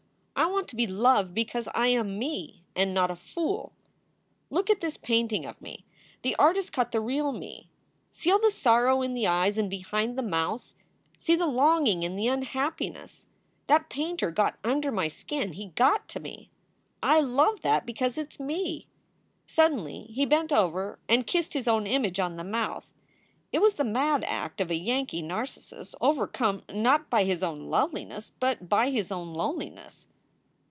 I 0.35 0.47
want 0.47 0.67
to 0.69 0.75
be 0.75 0.87
loved 0.87 1.35
because 1.35 1.67
I 1.75 1.87
am 1.89 2.17
Me 2.17 2.63
and 2.75 2.93
not 2.95 3.11
a 3.11 3.15
fool. 3.15 3.73
"Look 4.49 4.71
at 4.71 4.81
this 4.81 4.97
painting 4.97 5.45
of 5.45 5.61
me. 5.61 5.85
The 6.23 6.35
artist 6.37 6.73
caught 6.73 6.91
the 6.91 6.99
real 6.99 7.31
me. 7.31 7.69
See 8.11 8.31
all 8.31 8.39
the 8.39 8.49
sorrow 8.49 9.03
in 9.03 9.13
the 9.13 9.27
eyes 9.27 9.59
and 9.59 9.69
behind 9.69 10.17
the 10.17 10.23
mouth. 10.23 10.73
See 11.19 11.35
the 11.35 11.45
longing 11.45 12.03
and 12.03 12.17
the 12.17 12.25
unhappiness? 12.27 13.27
That 13.67 13.87
painter 13.89 14.31
got 14.31 14.57
under 14.63 14.91
my 14.91 15.07
skin. 15.09 15.53
He 15.53 15.67
got 15.67 16.07
to 16.09 16.19
me. 16.19 16.49
I 17.03 17.19
love 17.19 17.61
that 17.61 17.85
because 17.85 18.17
it 18.17 18.33
s 18.33 18.39
me." 18.39 18.87
Suddenly 19.45 20.05
he 20.09 20.25
bent 20.25 20.51
over 20.51 20.97
and 21.07 21.27
kissed 21.27 21.53
his 21.53 21.67
own 21.67 21.85
image 21.85 22.19
on 22.19 22.37
the 22.37 22.43
mouth. 22.43 22.91
It 23.51 23.59
was 23.61 23.75
the 23.75 23.83
mad 23.83 24.23
act 24.27 24.59
of 24.59 24.71
a 24.71 24.75
Yankee 24.75 25.21
Narcissus 25.21 25.93
over 26.01 26.25
come 26.25 26.63
not 26.67 27.11
by 27.11 27.25
his 27.25 27.43
own 27.43 27.67
loveliness, 27.67 28.31
but 28.39 28.67
by 28.67 28.89
his 28.89 29.11
own 29.11 29.35
loneliness. 29.35 30.07